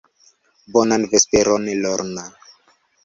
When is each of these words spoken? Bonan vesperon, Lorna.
Bonan 0.77 1.05
vesperon, 1.11 1.69
Lorna. 1.85 2.25